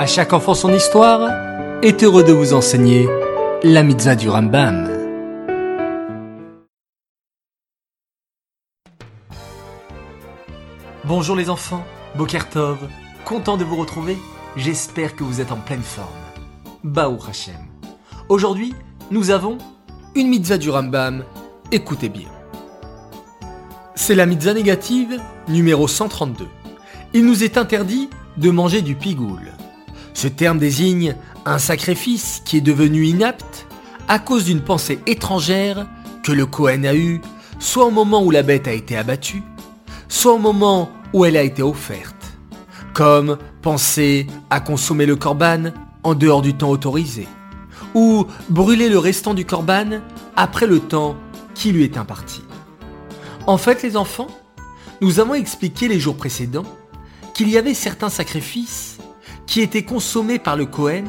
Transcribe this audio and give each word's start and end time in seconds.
À 0.00 0.06
chaque 0.06 0.32
enfant 0.32 0.54
son 0.54 0.72
histoire 0.72 1.28
est 1.82 2.02
heureux 2.02 2.24
de 2.24 2.32
vous 2.32 2.54
enseigner 2.54 3.06
la 3.62 3.82
mitzvah 3.82 4.16
du 4.16 4.30
Rambam. 4.30 4.88
Bonjour 11.04 11.36
les 11.36 11.50
enfants, 11.50 11.84
Bokertov, 12.16 12.78
content 13.26 13.58
de 13.58 13.64
vous 13.64 13.76
retrouver, 13.76 14.16
j'espère 14.56 15.14
que 15.14 15.22
vous 15.22 15.42
êtes 15.42 15.52
en 15.52 15.58
pleine 15.58 15.82
forme. 15.82 16.08
Baou 16.82 17.18
Hashem. 17.28 17.60
Aujourd'hui, 18.30 18.74
nous 19.10 19.28
avons 19.30 19.58
une 20.14 20.28
mitzvah 20.28 20.56
du 20.56 20.70
Rambam, 20.70 21.26
écoutez 21.72 22.08
bien. 22.08 22.30
C'est 23.94 24.14
la 24.14 24.24
mitzvah 24.24 24.54
négative 24.54 25.20
numéro 25.46 25.86
132. 25.86 26.48
Il 27.12 27.26
nous 27.26 27.44
est 27.44 27.58
interdit 27.58 28.08
de 28.38 28.50
manger 28.50 28.80
du 28.80 28.94
pigoule. 28.94 29.52
Ce 30.14 30.28
terme 30.28 30.58
désigne 30.58 31.16
un 31.46 31.58
sacrifice 31.58 32.42
qui 32.44 32.58
est 32.58 32.62
devenu 32.62 33.06
inapte 33.06 33.66
à 34.08 34.18
cause 34.18 34.44
d'une 34.44 34.60
pensée 34.60 34.98
étrangère 35.06 35.86
que 36.22 36.32
le 36.32 36.46
Kohen 36.46 36.84
a 36.84 36.94
eue, 36.94 37.20
soit 37.58 37.86
au 37.86 37.90
moment 37.90 38.22
où 38.22 38.30
la 38.30 38.42
bête 38.42 38.68
a 38.68 38.72
été 38.72 38.96
abattue, 38.96 39.42
soit 40.08 40.34
au 40.34 40.38
moment 40.38 40.90
où 41.12 41.24
elle 41.24 41.36
a 41.36 41.42
été 41.42 41.62
offerte. 41.62 42.16
Comme 42.92 43.38
penser 43.62 44.26
à 44.50 44.60
consommer 44.60 45.06
le 45.06 45.16
korban 45.16 45.72
en 46.02 46.14
dehors 46.14 46.42
du 46.42 46.54
temps 46.54 46.70
autorisé, 46.70 47.28
ou 47.94 48.26
brûler 48.48 48.88
le 48.88 48.98
restant 48.98 49.34
du 49.34 49.44
korban 49.44 50.00
après 50.36 50.66
le 50.66 50.80
temps 50.80 51.16
qui 51.54 51.72
lui 51.72 51.84
est 51.84 51.96
imparti. 51.96 52.42
En 53.46 53.58
fait, 53.58 53.82
les 53.82 53.96
enfants, 53.96 54.28
nous 55.00 55.20
avons 55.20 55.34
expliqué 55.34 55.88
les 55.88 56.00
jours 56.00 56.16
précédents 56.16 56.66
qu'il 57.34 57.48
y 57.48 57.56
avait 57.56 57.74
certains 57.74 58.10
sacrifices 58.10 58.98
qui 59.50 59.60
étaient 59.62 59.82
consommés 59.82 60.38
par 60.38 60.56
le 60.56 60.64
Cohen 60.64 61.02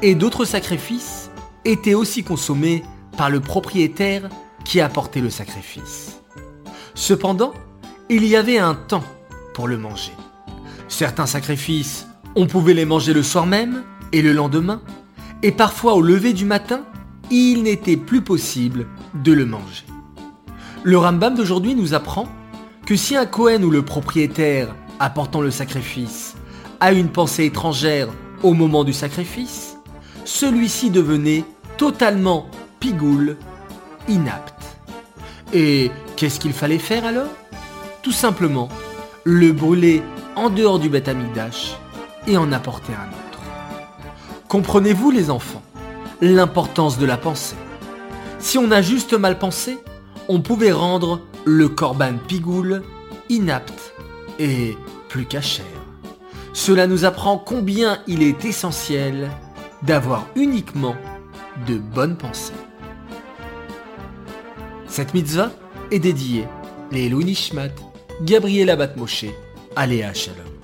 et 0.00 0.14
d'autres 0.14 0.46
sacrifices 0.46 1.30
étaient 1.66 1.92
aussi 1.92 2.24
consommés 2.24 2.82
par 3.18 3.28
le 3.28 3.40
propriétaire 3.40 4.30
qui 4.64 4.80
apportait 4.80 5.20
le 5.20 5.28
sacrifice. 5.28 6.22
Cependant, 6.94 7.52
il 8.08 8.24
y 8.24 8.34
avait 8.34 8.56
un 8.56 8.74
temps 8.74 9.04
pour 9.52 9.68
le 9.68 9.76
manger. 9.76 10.12
Certains 10.88 11.26
sacrifices, 11.26 12.08
on 12.34 12.46
pouvait 12.46 12.72
les 12.72 12.86
manger 12.86 13.12
le 13.12 13.22
soir 13.22 13.44
même 13.44 13.84
et 14.10 14.22
le 14.22 14.32
lendemain, 14.32 14.80
et 15.42 15.52
parfois 15.52 15.96
au 15.96 16.00
lever 16.00 16.32
du 16.32 16.46
matin, 16.46 16.80
il 17.30 17.62
n'était 17.62 17.98
plus 17.98 18.22
possible 18.22 18.86
de 19.12 19.34
le 19.34 19.44
manger. 19.44 19.84
Le 20.82 20.96
Rambam 20.96 21.34
d'aujourd'hui 21.34 21.74
nous 21.74 21.92
apprend 21.92 22.26
que 22.86 22.96
si 22.96 23.16
un 23.16 23.26
Cohen 23.26 23.62
ou 23.64 23.70
le 23.70 23.82
propriétaire 23.82 24.74
apportant 24.98 25.42
le 25.42 25.50
sacrifice 25.50 26.36
a 26.80 26.92
une 26.92 27.08
pensée 27.08 27.44
étrangère 27.44 28.08
au 28.42 28.52
moment 28.52 28.84
du 28.84 28.92
sacrifice, 28.92 29.76
celui-ci 30.24 30.90
devenait 30.90 31.44
totalement 31.76 32.46
pigoule, 32.80 33.36
inapte. 34.08 34.78
Et 35.52 35.90
qu'est-ce 36.16 36.40
qu'il 36.40 36.52
fallait 36.52 36.78
faire 36.78 37.04
alors? 37.04 37.30
Tout 38.02 38.12
simplement 38.12 38.68
le 39.24 39.52
brûler 39.52 40.02
en 40.34 40.50
dehors 40.50 40.78
du 40.78 40.88
Beth 40.88 41.08
Amikdash 41.08 41.76
et 42.26 42.36
en 42.36 42.52
apporter 42.52 42.92
un 42.92 43.08
autre. 43.08 43.40
Comprenez-vous 44.48 45.10
les 45.10 45.30
enfants 45.30 45.62
l'importance 46.20 46.98
de 46.98 47.06
la 47.06 47.16
pensée? 47.16 47.56
Si 48.38 48.58
on 48.58 48.70
a 48.70 48.82
juste 48.82 49.12
mal 49.14 49.38
pensé, 49.38 49.78
on 50.28 50.40
pouvait 50.40 50.72
rendre 50.72 51.20
le 51.44 51.68
korban 51.68 52.14
pigoule 52.26 52.82
inapte 53.28 53.94
et 54.38 54.76
plus 55.08 55.26
cachère. 55.26 55.64
Cela 56.56 56.86
nous 56.86 57.04
apprend 57.04 57.36
combien 57.36 57.98
il 58.06 58.22
est 58.22 58.46
essentiel 58.46 59.30
d'avoir 59.82 60.26
uniquement 60.36 60.96
de 61.68 61.76
bonnes 61.76 62.16
pensées. 62.16 62.54
Cette 64.88 65.12
mitzvah 65.12 65.50
est 65.90 65.98
dédiée 65.98 66.46
les 66.90 67.10
Nishmat, 67.10 67.68
Gabriela 68.22 68.74
Batmoshe, 68.74 69.26
Aléa 69.76 70.14
Shalom. 70.14 70.55